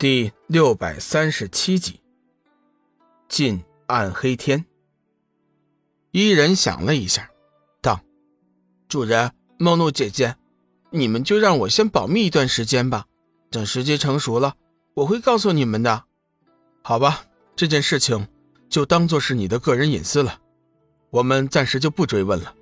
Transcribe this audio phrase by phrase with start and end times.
[0.00, 2.00] 第六百三十七集，
[3.28, 4.64] 近暗黑天。
[6.12, 7.28] 伊人想了一下，
[7.82, 8.00] 道
[8.86, 10.36] ：“主人，梦露姐姐，
[10.90, 13.06] 你们就让我先保密一段时间吧。
[13.50, 14.54] 等时机成熟了，
[14.94, 16.04] 我会告诉你们的。
[16.84, 17.24] 好吧，
[17.56, 18.28] 这件事情
[18.68, 20.40] 就当做是你的个人隐私了，
[21.10, 22.54] 我们暂时就不追问了。”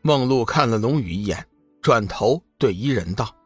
[0.00, 1.46] 梦露看了龙宇一眼，
[1.82, 3.36] 转头对伊人道：“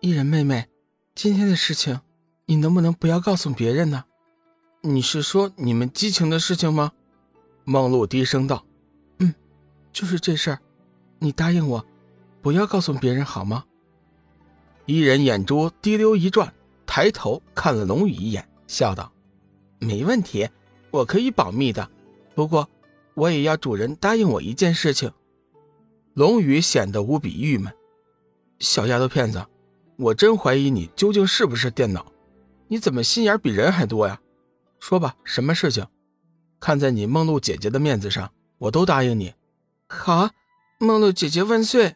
[0.00, 0.66] 伊人妹妹，
[1.14, 2.00] 今天的事情，
[2.46, 4.04] 你能不能不要告诉别人呢？
[4.82, 6.92] 你是说你们激情的事情吗？”
[7.64, 8.64] 梦露低声道
[9.18, 9.34] ：“嗯，
[9.92, 10.58] 就是这事儿，
[11.18, 11.84] 你答应我，
[12.42, 13.64] 不要告诉别人好吗？”
[14.84, 16.52] 伊人眼珠滴溜一转，
[16.84, 19.10] 抬头看了龙宇一眼，笑道
[19.80, 20.46] ：“没问题，
[20.90, 21.90] 我可以保密的。
[22.34, 22.68] 不过，
[23.14, 25.10] 我也要主人答应我一件事情。”
[26.12, 27.72] 龙宇显得无比郁闷
[28.60, 29.42] ：“小丫头片子，
[29.96, 32.04] 我真怀疑你究竟是不是电脑？
[32.74, 34.20] 你怎么心眼比人还多呀？
[34.80, 35.86] 说吧，什么事情？
[36.58, 39.32] 看在你梦露姐姐的面子上，我都答应你。
[39.86, 40.30] 好，
[40.80, 41.94] 梦露姐姐万岁！”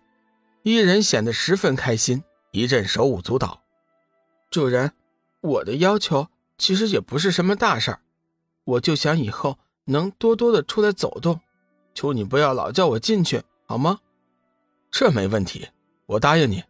[0.62, 3.60] 伊人显得十分开心，一阵手舞足蹈。
[4.52, 4.92] 主人，
[5.40, 8.00] 我的要求其实也不是什么大事儿，
[8.62, 11.40] 我就想以后能多多的出来走动，
[11.92, 13.98] 求你不要老叫我进去，好吗？
[14.92, 15.66] 这没问题，
[16.06, 16.62] 我答应你，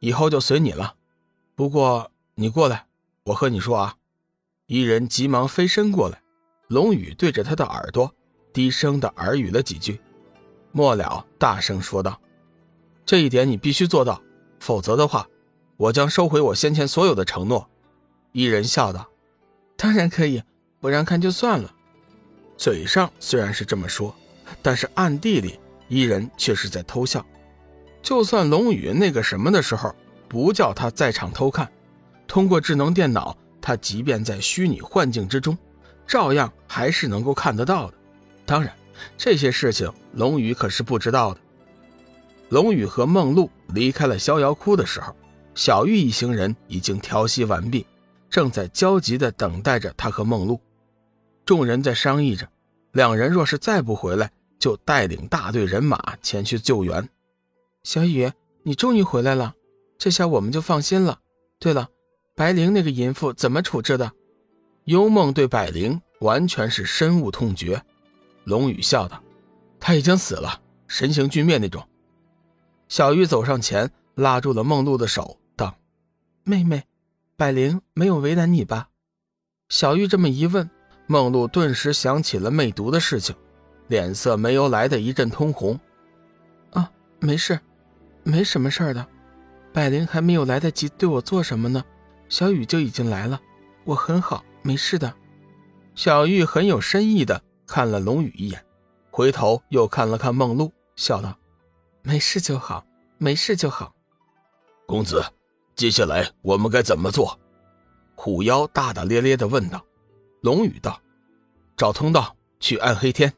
[0.00, 0.96] 以后就随你了。
[1.54, 2.86] 不过你过来，
[3.24, 3.96] 我和你说啊。
[4.66, 6.22] 伊人急忙飞身过来，
[6.68, 8.14] 龙宇对着他的耳朵
[8.52, 10.00] 低声的耳语了几句，
[10.70, 12.18] 末了大声说道
[13.04, 14.22] ：“这一点你必须做到，
[14.60, 15.26] 否则的话，
[15.76, 17.68] 我将收回我先前所有的承诺。”
[18.32, 19.06] 伊人笑道
[19.76, 20.42] ：“当然可以，
[20.80, 21.74] 不让看就算了。”
[22.56, 24.14] 嘴上虽然是这么说，
[24.62, 27.26] 但是暗地里伊人却是在偷笑。
[28.00, 29.94] 就算龙宇那个什么的时候
[30.28, 31.70] 不叫他在场偷看，
[32.32, 35.54] 通过智能电脑，他即便在虚拟幻境之中，
[36.06, 37.94] 照样还是能够看得到的。
[38.46, 38.74] 当然，
[39.18, 41.40] 这些事情龙宇可是不知道的。
[42.48, 45.14] 龙宇和梦露离开了逍遥窟的时候，
[45.54, 47.86] 小玉一行人已经调息完毕，
[48.30, 50.58] 正在焦急地等待着他和梦露。
[51.44, 52.48] 众人在商议着，
[52.92, 57.06] 两人若是再不回来，就带领大队人马前去救援。
[57.82, 58.32] 小雨，
[58.62, 59.54] 你终于回来了，
[59.98, 61.18] 这下我们就放心了。
[61.58, 61.90] 对了，
[62.42, 64.10] 白灵那个淫妇怎么处置的？
[64.86, 67.80] 幽梦对百灵完全是深恶痛绝。
[68.42, 69.22] 龙宇笑道
[69.78, 71.86] ：“他已经死了，神形俱灭那种。”
[72.90, 75.76] 小玉走上前，拉住了梦露的手，道
[76.42, 76.82] ：“妹妹，
[77.36, 78.88] 百灵没有为难你吧？”
[79.70, 80.68] 小玉这么一问，
[81.06, 83.36] 梦露顿时想起了魅毒的事情，
[83.86, 85.78] 脸色没由来的一阵通红。
[86.72, 87.60] 啊，没事。
[88.24, 89.06] 没什么事儿的，
[89.72, 91.84] 百灵还没有来得及对我做什么呢，
[92.32, 93.38] 小雨就已经来了。
[93.84, 95.14] 我很好，没事的。
[95.94, 98.64] 小玉很有深意的看了龙宇一眼，
[99.10, 101.36] 回头又看了看梦露，笑道
[102.00, 102.86] ：“没事就好，
[103.18, 103.94] 没事就好。”
[104.88, 105.22] 公子，
[105.76, 107.38] 接下来我们该怎么做？
[108.14, 109.84] 虎妖大大咧咧的问道。
[110.40, 110.98] 龙宇道
[111.76, 113.30] ：“找通道去暗黑天。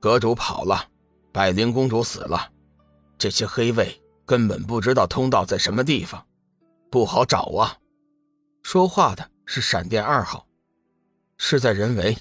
[0.00, 0.88] 阁主跑了，
[1.32, 2.50] 百灵公主死了。”
[3.18, 6.26] 这些黑卫根本不知道通道在什么地方，
[6.90, 7.76] 不好找啊！
[8.68, 10.44] 说话的是闪电二号，
[11.38, 12.18] 事在人为，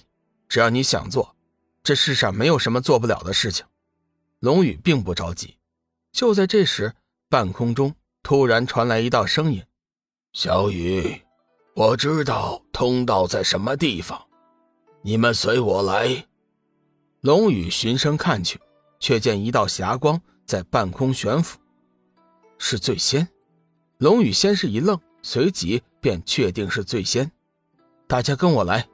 [0.47, 1.35] 只要你想做，
[1.81, 3.65] 这世上没有什么做不了的事情。
[4.41, 5.57] 龙宇并不着急。
[6.11, 6.93] 就在这时，
[7.29, 9.63] 半空中突然传来一道声音
[10.33, 11.19] ：“小雨，
[11.73, 14.23] 我知道通道在什么地方，
[15.01, 16.27] 你们随我来。”
[17.21, 18.61] 龙宇循声看去，
[18.99, 20.21] 却见一道霞光。
[20.45, 21.57] 在半空悬浮，
[22.59, 23.27] 是醉仙。
[23.97, 27.31] 龙宇先是一愣，随即便确定是醉仙。
[28.05, 28.87] 大家跟我来！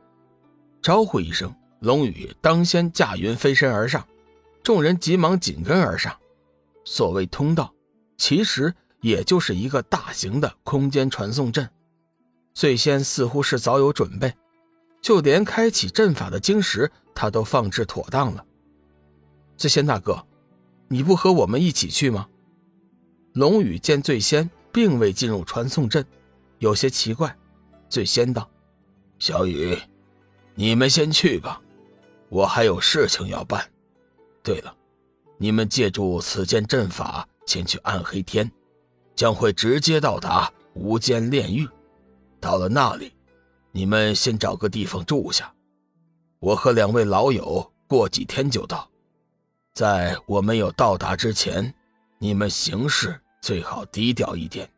[0.82, 4.08] 招呼一声，龙宇当先驾云飞身而上，
[4.64, 6.18] 众人急忙紧跟而上。
[6.86, 7.74] 所谓通道，
[8.18, 11.70] 其实也就是一个大型的空间传送阵。
[12.54, 14.34] 醉仙似乎是早有准备，
[15.02, 18.46] 就连开启阵法的晶石，他都放置妥当了。
[19.58, 20.26] 醉仙大哥。
[20.88, 22.30] 你不和我们一起去吗？
[23.34, 26.06] 龙宇见醉仙并未进入传送阵，
[26.62, 27.36] 有些奇怪。
[27.90, 28.50] 最先道
[29.20, 29.78] ：“小雨，
[30.56, 31.60] 你们先去吧，
[32.30, 33.70] 我还有事情要办。
[34.44, 34.74] 对了，
[35.38, 38.50] 你们借助此间阵法前去暗黑天，
[39.16, 41.68] 将会直接到达无间炼狱。
[42.40, 43.12] 到了那里，
[43.72, 45.52] 你们先找个地方住下，
[46.40, 48.88] 我和两位老友过几天就到。”
[49.74, 51.74] 在我没有到达之前，
[52.20, 54.70] 你们行事最好低调一点。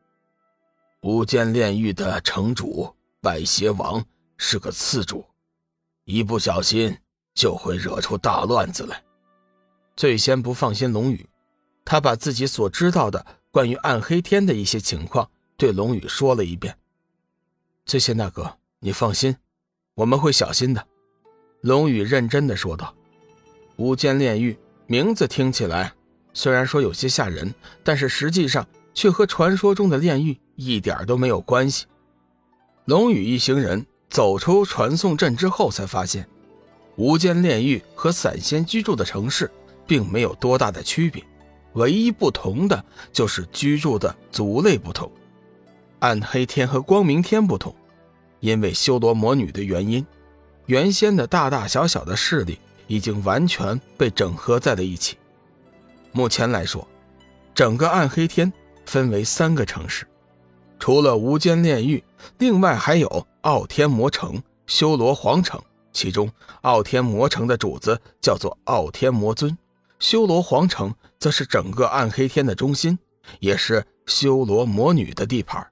[1.04, 2.90] 无间炼狱的城主
[3.20, 4.02] 百邪王
[4.38, 5.26] 是个次主，
[6.06, 6.98] 一不小心
[7.34, 9.04] 就会惹出大乱子来。
[9.98, 11.28] 最先不放心龙宇，
[11.84, 16.74] 他把自己所知道的关于暗黑天的一些情况对龙宇说了一遍。
[17.86, 19.36] 最先大哥，你放心，
[19.96, 20.88] 我们会小心的。
[21.60, 22.96] 龙宇认真的说道
[23.76, 24.58] ：“无间炼狱
[24.88, 25.94] 名字听起来
[26.34, 27.54] 虽然说有些吓人，
[27.84, 31.86] 但是实际上却和传说中的炼狱一点都没有关系。”
[32.86, 36.28] 龙宇一行人走出传送阵之后，才发现
[36.96, 39.50] 无间炼狱和散仙居住的城市
[39.88, 41.24] 并没有多大的区别，
[41.74, 45.12] 唯一不同的就是居住的族类不同。
[46.00, 47.74] 暗黑天和光明天不同，
[48.42, 50.06] 因为修罗魔女的原因，
[50.66, 55.18] 原先的大大小小的势力已经完全被整合在了一起。
[56.12, 56.86] 目前来说，
[57.56, 58.52] 整个暗黑天
[58.86, 60.08] 分为三个城市，
[60.80, 62.04] 除了无间炼狱，
[62.38, 65.62] 另外还有傲天魔城、修罗皇城。
[65.92, 66.32] 其中，
[66.62, 69.56] 傲天魔城的主子叫做傲天魔尊，
[70.00, 72.98] 修罗皇城则是整个暗黑天的中心，
[73.40, 75.66] 也是修罗魔女的地盘。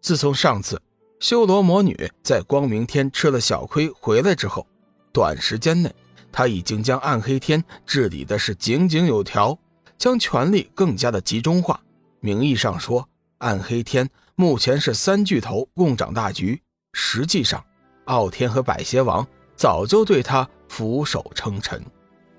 [0.00, 0.82] 自从上次
[1.20, 4.66] 修罗魔女在光明天吃了小亏回来之后，
[5.12, 5.94] 短时间内，
[6.32, 9.56] 她已经将暗黑天治理的是井井有条，
[9.96, 11.80] 将权力更加的集中化。
[12.24, 13.06] 名义上说，
[13.36, 16.58] 暗黑天目前是三巨头共掌大局，
[16.94, 17.62] 实际上，
[18.06, 21.84] 傲天和百邪王早就对他俯首称臣。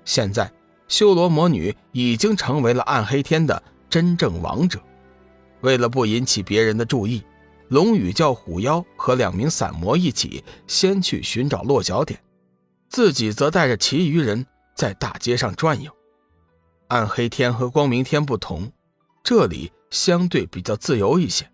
[0.04, 0.52] 现在，
[0.88, 4.80] 修罗魔女已经成为了暗黑天的真正王者。
[5.60, 7.22] 为了不引起别人的注意。
[7.68, 12.20] 龙宇叫虎妖和两名散魔一起先去寻找落脚点，
[12.88, 14.46] 自己则带着其余人
[14.76, 15.90] 在大街上转悠。
[16.86, 18.70] 暗黑天和光明天不同，
[19.24, 21.50] 这里相对比较自由一些，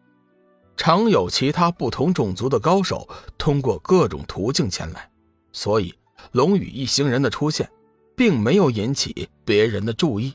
[0.77, 5.11] 常有其他不同种族的高手通过各种途径前来，
[5.53, 5.95] 所以
[6.33, 7.71] 龙宇一行人的出现，
[8.17, 10.35] 并没有引起别人的注意。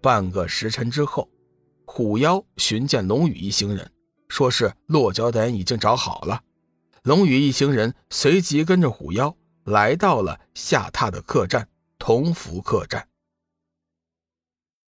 [0.00, 1.28] 半个时辰之后，
[1.84, 3.90] 虎妖寻见龙宇一行人。
[4.28, 6.38] 说是落脚点已经找好了，
[7.02, 11.66] 龙宇一行人随即跟着虎妖来到了下榻的客栈——
[11.98, 13.08] 同福客栈。